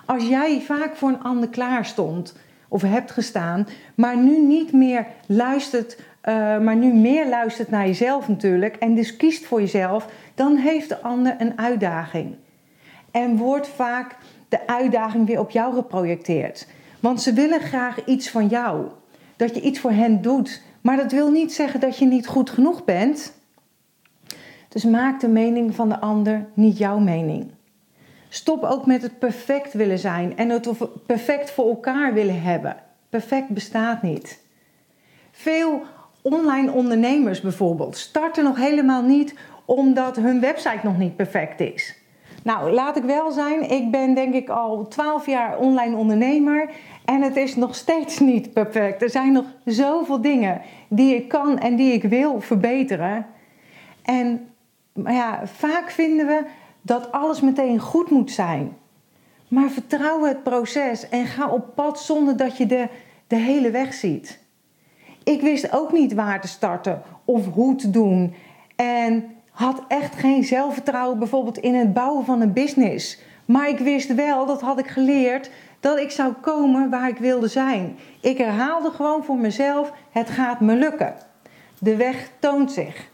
Als 0.07 0.29
jij 0.29 0.61
vaak 0.61 0.97
voor 0.97 1.09
een 1.09 1.23
ander 1.23 1.49
klaar 1.49 1.85
stond 1.85 2.37
of 2.69 2.83
hebt 2.83 3.11
gestaan, 3.11 3.67
maar 3.95 4.17
nu 4.17 4.39
niet 4.39 4.73
meer 4.73 5.07
luistert, 5.27 5.97
uh, 5.99 6.35
maar 6.59 6.77
nu 6.77 6.93
meer 6.93 7.29
luistert 7.29 7.71
naar 7.71 7.87
jezelf 7.87 8.29
natuurlijk 8.29 8.77
en 8.77 8.95
dus 8.95 9.17
kiest 9.17 9.47
voor 9.47 9.61
jezelf, 9.61 10.07
dan 10.35 10.57
heeft 10.57 10.89
de 10.89 11.03
ander 11.03 11.35
een 11.39 11.59
uitdaging. 11.59 12.35
En 13.11 13.37
wordt 13.37 13.69
vaak 13.69 14.17
de 14.49 14.67
uitdaging 14.67 15.27
weer 15.27 15.41
op 15.41 15.51
jou 15.51 15.75
geprojecteerd. 15.75 16.67
Want 17.01 17.23
ze 17.23 17.33
willen 17.33 17.61
graag 17.61 18.05
iets 18.05 18.31
van 18.31 18.47
jou 18.47 18.87
dat 19.41 19.55
je 19.55 19.61
iets 19.61 19.79
voor 19.79 19.93
hen 19.93 20.23
doet. 20.23 20.63
Maar 20.81 20.97
dat 20.97 21.13
wil 21.13 21.31
niet 21.31 21.53
zeggen 21.53 21.81
dat 21.81 21.97
je 21.97 22.07
niet 22.07 22.27
goed 22.27 22.51
genoeg 22.51 22.85
bent. 22.85 23.33
Dus 24.69 24.85
maak 24.85 25.21
de 25.21 25.29
mening 25.29 25.75
van 25.75 25.89
de 25.89 26.01
ander 26.01 26.47
niet 26.55 26.79
jouw 26.79 26.99
mening. 26.99 27.51
Stop 28.29 28.63
ook 28.63 28.87
met 28.87 29.03
het 29.03 29.19
perfect 29.19 29.73
willen 29.73 29.99
zijn 29.99 30.37
en 30.37 30.49
het 30.49 30.69
perfect 31.07 31.51
voor 31.51 31.69
elkaar 31.69 32.15
willen 32.15 32.43
hebben. 32.43 32.77
Perfect 33.09 33.49
bestaat 33.49 34.03
niet. 34.03 34.41
Veel 35.31 35.83
online 36.23 36.73
ondernemers 36.73 37.41
bijvoorbeeld 37.41 37.97
starten 37.97 38.45
nog 38.45 38.57
helemaal 38.57 39.03
niet 39.03 39.35
omdat 39.65 40.17
hun 40.17 40.41
website 40.41 40.81
nog 40.83 40.99
niet 40.99 41.17
perfect 41.17 41.61
is. 41.61 42.00
Nou, 42.43 42.71
laat 42.71 42.97
ik 42.97 43.03
wel 43.03 43.31
zijn, 43.31 43.71
ik 43.71 43.91
ben 43.91 44.15
denk 44.15 44.35
ik 44.35 44.49
al 44.49 44.89
12 44.89 45.27
jaar 45.27 45.59
online 45.59 45.97
ondernemer 45.97 46.71
en 47.05 47.23
het 47.23 47.37
is 47.37 47.57
nog 47.57 47.75
steeds 47.75 48.19
niet 48.19 48.53
perfect. 48.53 49.03
Er 49.03 49.11
zijn 49.11 49.33
nog 49.33 49.45
zoveel 49.65 50.21
dingen 50.21 50.61
die 50.89 51.15
ik 51.15 51.29
kan 51.29 51.59
en 51.59 51.77
die 51.77 51.93
ik 51.93 52.03
wil 52.03 52.41
verbeteren. 52.41 53.27
En 54.03 54.49
ja, 54.93 55.47
vaak 55.47 55.91
vinden 55.91 56.27
we 56.27 56.45
dat 56.83 57.13
alles 57.13 57.41
meteen 57.41 57.79
goed 57.79 58.11
moet 58.11 58.31
zijn. 58.31 58.77
Maar 59.49 59.71
vertrouw 59.71 60.25
het 60.25 60.43
proces 60.43 61.09
en 61.09 61.27
ga 61.27 61.49
op 61.49 61.75
pad 61.75 62.01
zonder 62.01 62.37
dat 62.37 62.57
je 62.57 62.67
de, 62.67 62.89
de 63.27 63.37
hele 63.37 63.71
weg 63.71 63.95
ziet. 63.95 64.39
Ik 65.25 65.41
wist 65.41 65.73
ook 65.73 65.93
niet 65.93 66.15
waar 66.15 66.41
te 66.41 66.49
starten 66.49 67.03
of 67.25 67.53
hoe 67.53 67.75
te 67.75 67.91
doen. 67.91 68.35
En 68.77 69.25
had 69.61 69.83
echt 69.89 70.17
geen 70.17 70.45
zelfvertrouwen 70.45 71.19
bijvoorbeeld 71.19 71.59
in 71.59 71.75
het 71.75 71.93
bouwen 71.93 72.25
van 72.25 72.41
een 72.41 72.53
business. 72.53 73.19
Maar 73.45 73.69
ik 73.69 73.79
wist 73.79 74.15
wel, 74.15 74.47
dat 74.47 74.61
had 74.61 74.79
ik 74.79 74.87
geleerd, 74.87 75.51
dat 75.81 75.99
ik 75.99 76.11
zou 76.11 76.33
komen 76.33 76.91
waar 76.91 77.09
ik 77.09 77.19
wilde 77.19 77.49
zijn. 77.49 77.97
Ik 78.21 78.39
herhaalde 78.39 78.91
gewoon 78.91 79.25
voor 79.25 79.37
mezelf: 79.37 79.93
het 80.11 80.31
gaat 80.31 80.61
me 80.61 80.75
lukken. 80.75 81.15
De 81.79 81.97
weg 81.97 82.31
toont 82.39 82.73
zich. 82.73 83.09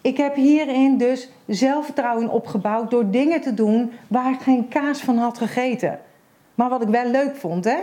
Ik 0.00 0.16
heb 0.16 0.34
hierin 0.34 0.98
dus 0.98 1.28
zelfvertrouwen 1.46 2.28
opgebouwd 2.28 2.90
door 2.90 3.10
dingen 3.10 3.40
te 3.40 3.54
doen 3.54 3.92
waar 4.08 4.32
ik 4.32 4.40
geen 4.40 4.68
kaas 4.68 5.00
van 5.00 5.18
had 5.18 5.38
gegeten. 5.38 6.00
Maar 6.54 6.68
wat 6.68 6.82
ik 6.82 6.88
wel 6.88 7.10
leuk 7.10 7.36
vond, 7.36 7.64
hè? 7.64 7.78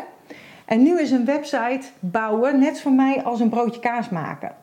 En 0.65 0.83
nu 0.83 0.99
is 0.99 1.11
een 1.11 1.25
website 1.25 1.87
bouwen 1.99 2.59
net 2.59 2.81
voor 2.81 2.91
mij 2.91 3.23
als 3.23 3.39
een 3.39 3.49
broodje 3.49 3.79
kaas 3.79 4.09
maken. 4.09 4.55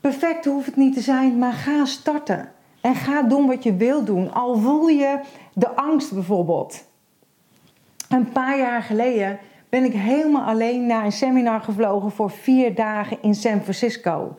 Perfect 0.00 0.44
hoeft 0.44 0.66
het 0.66 0.76
niet 0.76 0.94
te 0.94 1.00
zijn, 1.00 1.38
maar 1.38 1.52
ga 1.52 1.84
starten. 1.84 2.52
En 2.80 2.94
ga 2.94 3.22
doen 3.22 3.46
wat 3.46 3.62
je 3.62 3.74
wil 3.74 4.04
doen. 4.04 4.32
Al 4.32 4.56
voel 4.56 4.88
je 4.88 5.20
de 5.54 5.68
angst 5.68 6.12
bijvoorbeeld. 6.12 6.84
Een 8.08 8.32
paar 8.32 8.58
jaar 8.58 8.82
geleden 8.82 9.38
ben 9.68 9.84
ik 9.84 9.92
helemaal 9.92 10.42
alleen 10.46 10.86
naar 10.86 11.04
een 11.04 11.12
seminar 11.12 11.60
gevlogen 11.60 12.10
voor 12.10 12.30
vier 12.30 12.74
dagen 12.74 13.18
in 13.22 13.34
San 13.34 13.60
Francisco. 13.60 14.36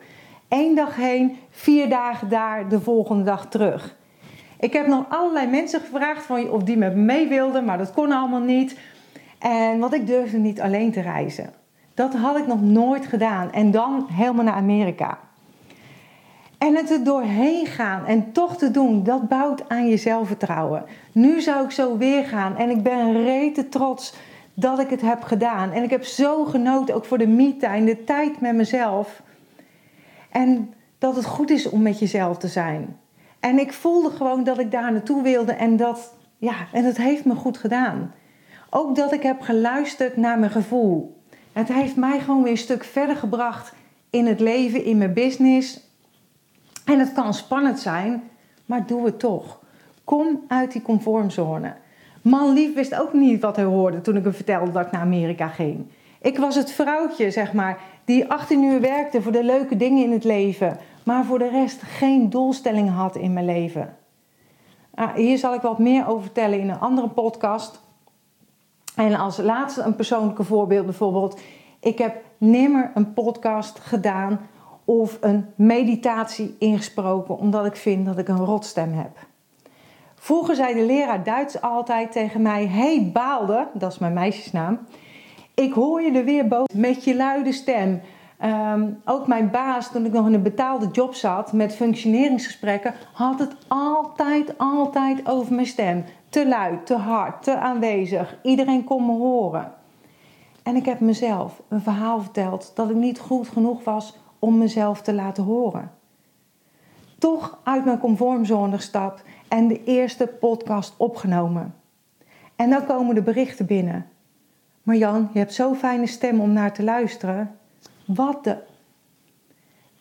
Eén 0.48 0.74
dag 0.74 0.96
heen, 0.96 1.36
vier 1.50 1.88
dagen 1.88 2.28
daar, 2.28 2.68
de 2.68 2.80
volgende 2.80 3.22
dag 3.22 3.48
terug. 3.48 3.96
Ik 4.58 4.72
heb 4.72 4.86
nog 4.86 5.04
allerlei 5.08 5.46
mensen 5.46 5.80
gevraagd 5.80 6.30
of 6.50 6.62
die 6.62 6.76
met 6.76 6.94
me 6.94 7.02
mee 7.02 7.28
wilden, 7.28 7.64
maar 7.64 7.78
dat 7.78 7.92
kon 7.92 8.12
allemaal 8.12 8.40
niet. 8.40 8.78
En 9.38 9.78
want 9.78 9.94
ik 9.94 10.06
durfde 10.06 10.38
niet 10.38 10.60
alleen 10.60 10.92
te 10.92 11.00
reizen. 11.00 11.52
Dat 11.94 12.14
had 12.14 12.38
ik 12.38 12.46
nog 12.46 12.60
nooit 12.60 13.06
gedaan. 13.06 13.52
En 13.52 13.70
dan 13.70 14.06
helemaal 14.10 14.44
naar 14.44 14.54
Amerika. 14.54 15.18
En 16.62 16.76
het 16.76 16.90
er 16.90 17.04
doorheen 17.04 17.66
gaan 17.66 18.06
en 18.06 18.32
toch 18.32 18.56
te 18.56 18.70
doen, 18.70 19.02
dat 19.02 19.28
bouwt 19.28 19.68
aan 19.68 19.88
je 19.88 19.96
zelfvertrouwen. 19.96 20.84
Nu 21.12 21.40
zou 21.40 21.64
ik 21.64 21.70
zo 21.70 21.96
weer 21.96 22.24
gaan 22.24 22.56
en 22.56 22.70
ik 22.70 22.82
ben 22.82 23.24
rete 23.24 23.68
trots 23.68 24.14
dat 24.54 24.78
ik 24.78 24.90
het 24.90 25.00
heb 25.00 25.22
gedaan. 25.22 25.72
En 25.72 25.82
ik 25.82 25.90
heb 25.90 26.04
zo 26.04 26.44
genoten, 26.44 26.94
ook 26.94 27.04
voor 27.04 27.18
de 27.18 27.26
me-time, 27.26 27.84
de 27.84 28.04
tijd 28.04 28.40
met 28.40 28.54
mezelf. 28.54 29.22
En 30.30 30.74
dat 30.98 31.16
het 31.16 31.24
goed 31.24 31.50
is 31.50 31.68
om 31.68 31.82
met 31.82 31.98
jezelf 31.98 32.38
te 32.38 32.48
zijn. 32.48 32.98
En 33.40 33.58
ik 33.58 33.72
voelde 33.72 34.10
gewoon 34.10 34.44
dat 34.44 34.58
ik 34.58 34.70
daar 34.70 34.92
naartoe 34.92 35.22
wilde 35.22 35.52
en 35.52 35.76
dat, 35.76 36.14
ja, 36.38 36.54
en 36.72 36.84
het 36.84 36.96
heeft 36.96 37.24
me 37.24 37.34
goed 37.34 37.58
gedaan. 37.58 38.14
Ook 38.70 38.96
dat 38.96 39.12
ik 39.12 39.22
heb 39.22 39.40
geluisterd 39.40 40.16
naar 40.16 40.38
mijn 40.38 40.52
gevoel. 40.52 41.22
Het 41.52 41.68
heeft 41.68 41.96
mij 41.96 42.20
gewoon 42.20 42.42
weer 42.42 42.52
een 42.52 42.58
stuk 42.58 42.84
verder 42.84 43.16
gebracht 43.16 43.72
in 44.10 44.26
het 44.26 44.40
leven, 44.40 44.84
in 44.84 44.98
mijn 44.98 45.12
business, 45.12 45.91
en 46.84 46.98
het 46.98 47.12
kan 47.12 47.34
spannend 47.34 47.80
zijn, 47.80 48.22
maar 48.66 48.86
doe 48.86 49.04
het 49.04 49.18
toch. 49.18 49.60
Kom 50.04 50.40
uit 50.48 50.72
die 50.72 50.82
conformzone. 50.82 51.74
Man 52.22 52.52
lief 52.52 52.74
wist 52.74 52.94
ook 52.94 53.12
niet 53.12 53.40
wat 53.40 53.56
hij 53.56 53.64
hoorde 53.64 54.00
toen 54.00 54.16
ik 54.16 54.24
hem 54.24 54.34
vertelde 54.34 54.72
dat 54.72 54.86
ik 54.86 54.92
naar 54.92 55.00
Amerika 55.00 55.48
ging. 55.48 55.86
Ik 56.20 56.38
was 56.38 56.54
het 56.54 56.72
vrouwtje, 56.72 57.30
zeg 57.30 57.52
maar, 57.52 57.78
die 58.04 58.30
18 58.30 58.62
uur 58.62 58.80
werkte 58.80 59.22
voor 59.22 59.32
de 59.32 59.44
leuke 59.44 59.76
dingen 59.76 60.04
in 60.04 60.12
het 60.12 60.24
leven, 60.24 60.78
maar 61.04 61.24
voor 61.24 61.38
de 61.38 61.48
rest 61.48 61.82
geen 61.82 62.30
doelstelling 62.30 62.90
had 62.90 63.16
in 63.16 63.32
mijn 63.32 63.46
leven. 63.46 63.96
Ah, 64.94 65.14
hier 65.14 65.38
zal 65.38 65.54
ik 65.54 65.60
wat 65.60 65.78
meer 65.78 66.08
over 66.08 66.22
vertellen 66.22 66.60
in 66.60 66.68
een 66.68 66.80
andere 66.80 67.08
podcast. 67.08 67.80
En 68.94 69.14
als 69.14 69.36
laatste 69.36 69.82
een 69.82 69.96
persoonlijke 69.96 70.44
voorbeeld 70.44 70.84
bijvoorbeeld. 70.84 71.40
Ik 71.80 71.98
heb 71.98 72.16
nimmer 72.38 72.90
een 72.94 73.12
podcast 73.12 73.78
gedaan 73.78 74.40
of 74.84 75.18
een 75.20 75.46
meditatie 75.54 76.56
ingesproken 76.58 77.38
omdat 77.38 77.66
ik 77.66 77.76
vind 77.76 78.06
dat 78.06 78.18
ik 78.18 78.28
een 78.28 78.44
rotstem 78.44 78.92
heb. 78.92 79.10
Vroeger 80.14 80.54
zei 80.54 80.74
de 80.74 80.86
leraar 80.86 81.24
Duits 81.24 81.60
altijd 81.60 82.12
tegen 82.12 82.42
mij: 82.42 82.66
Hey 82.66 83.10
Baalde, 83.12 83.68
dat 83.74 83.92
is 83.92 83.98
mijn 83.98 84.12
meisjesnaam. 84.12 84.78
Ik 85.54 85.72
hoor 85.72 86.02
je 86.02 86.12
er 86.18 86.24
weer 86.24 86.48
boven 86.48 86.80
met 86.80 87.04
je 87.04 87.16
luide 87.16 87.52
stem. 87.52 88.00
Ehm, 88.38 88.90
ook 89.04 89.26
mijn 89.26 89.50
baas, 89.50 89.90
toen 89.92 90.04
ik 90.04 90.12
nog 90.12 90.26
in 90.26 90.34
een 90.34 90.42
betaalde 90.42 90.88
job 90.92 91.14
zat 91.14 91.52
met 91.52 91.74
functioneringsgesprekken, 91.74 92.94
had 93.12 93.38
het 93.38 93.56
altijd, 93.68 94.58
altijd 94.58 95.28
over 95.28 95.54
mijn 95.54 95.66
stem. 95.66 96.04
Te 96.28 96.48
luid, 96.48 96.86
te 96.86 96.96
hard, 96.96 97.42
te 97.42 97.56
aanwezig. 97.56 98.36
Iedereen 98.42 98.84
kon 98.84 99.06
me 99.06 99.12
horen. 99.12 99.72
En 100.62 100.76
ik 100.76 100.86
heb 100.86 101.00
mezelf 101.00 101.62
een 101.68 101.80
verhaal 101.80 102.20
verteld 102.20 102.72
dat 102.74 102.90
ik 102.90 102.96
niet 102.96 103.18
goed 103.18 103.48
genoeg 103.48 103.84
was 103.84 104.18
om 104.44 104.58
mezelf 104.58 105.02
te 105.02 105.14
laten 105.14 105.44
horen. 105.44 105.90
Toch 107.18 107.58
uit 107.62 107.84
mijn 107.84 107.98
conformzone 107.98 108.76
gestapt 108.76 109.22
en 109.48 109.68
de 109.68 109.84
eerste 109.84 110.26
podcast 110.26 110.94
opgenomen. 110.96 111.74
En 112.56 112.70
dan 112.70 112.86
komen 112.86 113.14
de 113.14 113.22
berichten 113.22 113.66
binnen. 113.66 114.06
Maar 114.82 114.96
Jan, 114.96 115.30
je 115.32 115.38
hebt 115.38 115.54
zo'n 115.54 115.76
fijne 115.76 116.06
stem 116.06 116.40
om 116.40 116.52
naar 116.52 116.72
te 116.72 116.82
luisteren. 116.82 117.58
Wat 118.04 118.44
de. 118.44 118.56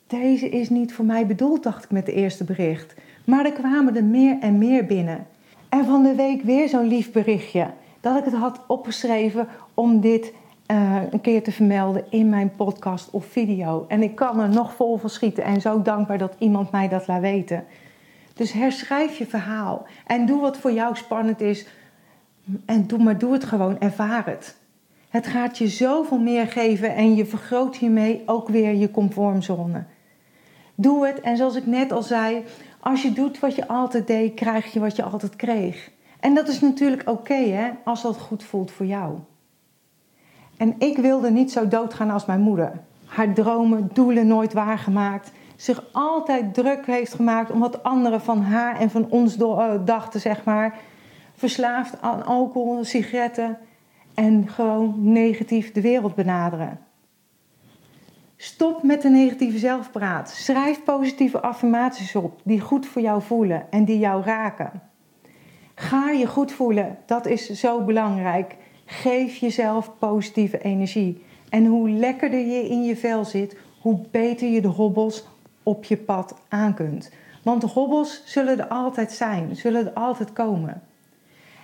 Deze 0.08 0.50
is 0.50 0.70
niet 0.70 0.94
voor 0.94 1.06
mij 1.06 1.28
bedoeld, 1.28 1.64
dacht 1.64 1.84
ik 1.84 1.92
met 1.92 2.06
de 2.06 2.14
eerste 2.14 2.44
bericht. 2.44 2.96
Maar 3.26 3.46
er 3.46 3.54
kwamen 3.54 3.96
er 3.96 4.04
meer 4.04 4.38
en 4.40 4.58
meer 4.58 4.86
binnen. 4.86 5.28
En 5.70 5.86
van 5.86 6.04
de 6.04 6.16
week 6.16 6.42
weer 6.42 6.70
zo'n 6.70 6.88
lief 6.88 7.12
berichtje. 7.12 7.74
Dat 8.00 8.18
ik 8.18 8.26
het 8.26 8.34
had 8.34 8.62
opgeschreven 8.68 9.48
om 9.74 10.00
dit 10.00 10.34
uh, 10.72 11.02
een 11.12 11.22
keer 11.22 11.44
te 11.44 11.52
vermelden 11.52 12.04
in 12.10 12.30
mijn 12.30 12.56
podcast 12.56 13.10
of 13.10 13.26
video. 13.26 13.86
En 13.88 14.04
ik 14.04 14.16
kan 14.16 14.40
er 14.40 14.50
nog 14.50 14.74
vol 14.74 14.98
van 14.98 15.10
schieten 15.10 15.44
en 15.44 15.62
zo 15.62 15.82
dankbaar 15.82 16.18
dat 16.18 16.36
iemand 16.38 16.72
mij 16.72 16.88
dat 16.88 17.08
laat 17.08 17.22
weten. 17.22 17.64
Dus 18.34 18.52
herschrijf 18.52 19.18
je 19.18 19.26
verhaal 19.26 19.86
en 20.08 20.26
doe 20.26 20.42
wat 20.42 20.58
voor 20.58 20.72
jou 20.72 20.96
spannend 20.96 21.42
is. 21.42 21.68
En 22.66 22.88
doe, 22.88 23.00
maar 23.00 23.18
doe 23.18 23.34
het 23.34 23.44
gewoon, 23.44 23.80
ervaar 23.80 24.26
het. 24.26 24.56
Het 25.10 25.28
gaat 25.28 25.58
je 25.58 25.68
zoveel 25.68 26.20
meer 26.20 26.48
geven 26.48 26.96
en 26.96 27.16
je 27.16 27.26
vergroot 27.26 27.76
hiermee 27.76 28.24
ook 28.26 28.50
weer 28.50 28.74
je 28.74 28.92
conformzone. 28.92 29.84
Doe 30.76 31.08
het 31.08 31.22
en 31.22 31.38
zoals 31.38 31.56
ik 31.56 31.66
net 31.66 31.92
al 31.92 32.04
zei, 32.04 32.44
als 32.80 33.02
je 33.02 33.14
doet 33.14 33.40
wat 33.40 33.56
je 33.56 33.68
altijd 33.68 34.08
deed, 34.08 34.34
krijg 34.34 34.74
je 34.74 34.80
wat 34.80 34.96
je 34.96 35.04
altijd 35.04 35.36
kreeg. 35.36 35.92
En 36.20 36.34
dat 36.34 36.48
is 36.48 36.60
natuurlijk 36.60 37.10
oké 37.10 37.34
hè, 37.34 37.70
als 37.84 38.02
dat 38.02 38.18
goed 38.18 38.44
voelt 38.44 38.72
voor 38.72 38.86
jou. 38.86 39.18
En 40.62 40.76
ik 40.78 40.98
wilde 40.98 41.32
niet 41.32 41.52
zo 41.52 41.68
doodgaan 41.68 42.10
als 42.10 42.26
mijn 42.26 42.42
moeder. 42.42 42.72
Haar 43.06 43.34
dromen, 43.34 43.90
doelen 43.94 44.28
nooit 44.28 44.54
waargemaakt. 44.54 45.32
Zich 45.56 45.84
altijd 45.92 46.54
druk 46.54 46.86
heeft 46.86 47.14
gemaakt 47.14 47.52
om 47.52 47.60
wat 47.60 47.84
anderen 47.84 48.22
van 48.22 48.42
haar 48.42 48.80
en 48.80 48.90
van 48.90 49.10
ons 49.10 49.38
eh, 49.38 49.72
dachten, 49.86 50.20
zeg 50.20 50.44
maar. 50.44 50.80
Verslaafd 51.36 52.02
aan 52.02 52.26
alcohol, 52.26 52.84
sigaretten 52.84 53.58
en 54.14 54.48
gewoon 54.48 54.94
negatief 54.98 55.72
de 55.72 55.82
wereld 55.82 56.16
benaderen. 56.16 56.80
Stop 58.36 58.84
met 58.84 59.02
de 59.02 59.10
negatieve 59.10 59.58
zelfpraat. 59.58 60.30
Schrijf 60.30 60.84
positieve 60.84 61.42
affirmaties 61.42 62.16
op 62.16 62.42
die 62.44 62.60
goed 62.60 62.86
voor 62.86 63.02
jou 63.02 63.22
voelen 63.22 63.72
en 63.72 63.86
die 63.86 64.00
jou 64.00 64.24
raken. 64.24 64.82
Ga 65.76 66.10
je 66.10 66.28
goed 66.28 66.52
voelen, 66.52 66.98
dat 67.06 67.26
is 67.26 67.50
zo 67.50 67.82
belangrijk. 67.82 68.56
Geef 68.92 69.36
jezelf 69.36 69.92
positieve 70.00 70.62
energie. 70.62 71.26
En 71.50 71.66
hoe 71.66 71.90
lekkerder 71.90 72.40
je 72.40 72.70
in 72.70 72.84
je 72.84 72.96
vel 72.96 73.26
zit, 73.26 73.58
hoe 73.82 74.00
beter 74.12 74.48
je 74.48 74.62
de 74.62 74.68
hobbels 74.68 75.28
op 75.64 75.84
je 75.84 75.98
pad 75.98 76.36
aan 76.50 76.74
kunt. 76.74 77.12
Want 77.44 77.62
de 77.62 77.68
hobbels 77.68 78.22
zullen 78.26 78.60
er 78.60 78.68
altijd 78.68 79.12
zijn, 79.12 79.56
zullen 79.56 79.86
er 79.86 79.94
altijd 79.94 80.34
komen. 80.34 80.84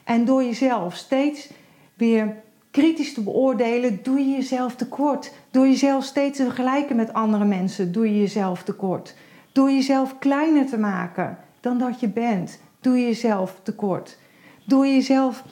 En 0.03 0.25
door 0.25 0.43
jezelf 0.43 0.95
steeds 0.95 1.49
weer 1.93 2.35
kritisch 2.71 3.13
te 3.13 3.23
beoordelen, 3.23 3.99
doe 4.03 4.19
je 4.19 4.35
jezelf 4.35 4.75
tekort. 4.75 5.33
Door 5.51 5.67
jezelf 5.67 6.03
steeds 6.03 6.37
te 6.37 6.43
vergelijken 6.43 6.95
met 6.95 7.13
andere 7.13 7.45
mensen, 7.45 7.91
doe 7.91 8.13
je 8.13 8.19
jezelf 8.19 8.63
tekort. 8.63 9.15
Door 9.51 9.71
jezelf 9.71 10.19
kleiner 10.19 10.65
te 10.65 10.77
maken 10.77 11.37
dan 11.59 11.77
dat 11.77 11.99
je 11.99 12.09
bent, 12.09 12.59
doe 12.81 12.97
je 12.97 13.05
jezelf 13.05 13.59
tekort. 13.63 14.17
Door 14.65 14.87
jezelf 14.87 15.43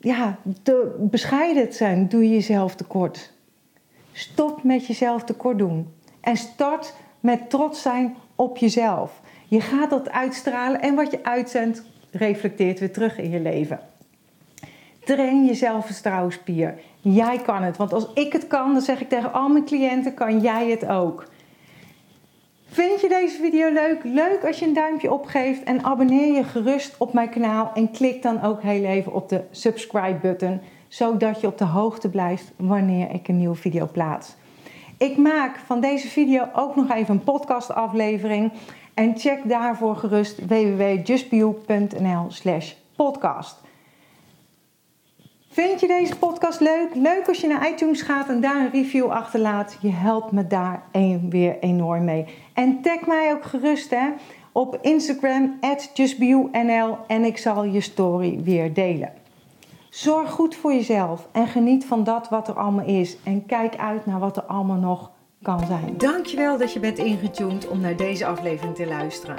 ja, 0.00 0.38
te 0.62 0.96
bescheiden 0.98 1.72
zijn, 1.72 2.08
doe 2.08 2.22
je 2.22 2.34
jezelf 2.34 2.74
tekort. 2.74 3.32
Stop 4.12 4.62
met 4.62 4.86
jezelf 4.86 5.24
tekort 5.24 5.58
doen. 5.58 5.92
En 6.20 6.36
start 6.36 6.94
met 7.20 7.50
trots 7.50 7.82
zijn 7.82 8.16
op 8.34 8.56
jezelf. 8.56 9.20
Je 9.46 9.60
gaat 9.60 9.90
dat 9.90 10.10
uitstralen 10.10 10.80
en 10.80 10.94
wat 10.94 11.10
je 11.10 11.24
uitzendt, 11.24 11.82
reflecteert 12.10 12.78
weer 12.78 12.92
terug 12.92 13.18
in 13.18 13.30
je 13.30 13.40
leven. 13.40 13.80
Train 15.04 15.44
je 15.44 15.54
zelfvertrouwenspier. 15.54 16.74
Jij 17.00 17.38
kan 17.38 17.62
het. 17.62 17.76
Want 17.76 17.92
als 17.92 18.06
ik 18.14 18.32
het 18.32 18.46
kan, 18.46 18.72
dan 18.72 18.82
zeg 18.82 19.00
ik 19.00 19.08
tegen 19.08 19.32
al 19.32 19.48
mijn 19.48 19.64
cliënten, 19.64 20.14
kan 20.14 20.40
jij 20.40 20.70
het 20.70 20.86
ook. 20.86 21.26
Vind 22.70 23.00
je 23.00 23.08
deze 23.08 23.38
video 23.40 23.72
leuk? 23.72 24.00
Leuk 24.04 24.44
als 24.46 24.58
je 24.58 24.66
een 24.66 24.72
duimpje 24.72 25.12
opgeeft 25.12 25.62
en 25.62 25.84
abonneer 25.84 26.34
je 26.34 26.44
gerust 26.44 26.94
op 26.98 27.12
mijn 27.12 27.28
kanaal 27.28 27.70
en 27.74 27.90
klik 27.90 28.22
dan 28.22 28.42
ook 28.42 28.62
heel 28.62 28.84
even 28.84 29.12
op 29.12 29.28
de 29.28 29.44
subscribe 29.50 30.18
button, 30.22 30.60
zodat 30.88 31.40
je 31.40 31.46
op 31.46 31.58
de 31.58 31.64
hoogte 31.64 32.08
blijft 32.08 32.52
wanneer 32.56 33.10
ik 33.10 33.28
een 33.28 33.36
nieuwe 33.36 33.54
video 33.54 33.88
plaats. 33.92 34.36
Ik 34.98 35.16
maak 35.16 35.56
van 35.56 35.80
deze 35.80 36.08
video 36.08 36.48
ook 36.52 36.76
nog 36.76 36.90
even 36.90 37.14
een 37.14 37.24
podcast 37.24 37.72
aflevering 37.72 38.52
en 38.94 39.18
check 39.18 39.48
daarvoor 39.48 39.96
gerust 39.96 40.46
www.justbeyou.nl/slash 40.46 42.74
podcast. 42.96 43.60
Vind 45.50 45.80
je 45.80 45.86
deze 45.86 46.16
podcast 46.18 46.60
leuk? 46.60 46.88
Leuk 46.94 47.28
als 47.28 47.40
je 47.40 47.46
naar 47.46 47.70
iTunes 47.70 48.02
gaat 48.02 48.28
en 48.28 48.40
daar 48.40 48.56
een 48.56 48.70
review 48.70 49.06
achterlaat. 49.10 49.78
Je 49.80 49.90
helpt 49.90 50.32
me 50.32 50.46
daar 50.46 50.82
weer 51.28 51.58
enorm 51.60 52.04
mee. 52.04 52.24
En 52.54 52.82
tag 52.82 53.06
mij 53.06 53.32
ook 53.32 53.44
gerust 53.44 53.90
hè, 53.90 54.08
op 54.52 54.78
Instagram, 54.82 55.58
justbeyou.nl 55.94 56.96
en 57.06 57.24
ik 57.24 57.38
zal 57.38 57.64
je 57.64 57.80
story 57.80 58.40
weer 58.42 58.74
delen. 58.74 59.12
Zorg 59.90 60.30
goed 60.30 60.56
voor 60.56 60.72
jezelf 60.72 61.28
en 61.32 61.46
geniet 61.46 61.84
van 61.84 62.04
dat 62.04 62.28
wat 62.28 62.48
er 62.48 62.54
allemaal 62.54 62.86
is. 62.86 63.16
En 63.24 63.46
kijk 63.46 63.76
uit 63.76 64.06
naar 64.06 64.18
wat 64.18 64.36
er 64.36 64.42
allemaal 64.42 64.76
nog 64.76 65.10
kan 65.42 65.66
zijn. 65.66 65.94
Dankjewel 65.96 66.58
dat 66.58 66.72
je 66.72 66.80
bent 66.80 66.98
ingetuned 66.98 67.68
om 67.68 67.80
naar 67.80 67.96
deze 67.96 68.26
aflevering 68.26 68.74
te 68.74 68.86
luisteren. 68.86 69.38